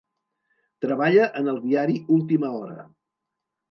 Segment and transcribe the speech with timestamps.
[0.85, 2.93] Treballa en el diari Última Hora.